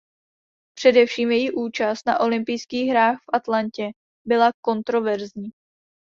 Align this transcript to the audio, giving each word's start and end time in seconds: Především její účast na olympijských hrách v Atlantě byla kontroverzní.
Především 0.77 1.31
její 1.31 1.51
účast 1.51 2.05
na 2.07 2.19
olympijských 2.19 2.89
hrách 2.89 3.17
v 3.21 3.25
Atlantě 3.33 3.89
byla 4.25 4.51
kontroverzní. 4.61 5.49